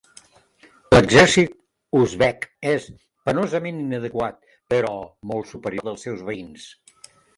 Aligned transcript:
L'exèrcit 0.95 1.51
uzbek 1.99 2.47
és 2.71 2.87
penosament 3.29 3.83
inadequat, 3.83 4.41
però 4.75 4.95
molt 5.33 5.51
superior 5.53 5.85
al 5.87 5.91
dels 5.93 6.07
seus 6.09 6.25
veïns. 6.31 6.67